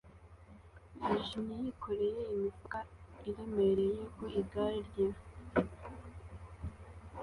[1.03, 2.79] yijimye yikoreye imifuka
[3.29, 5.07] iremereye ku igare rye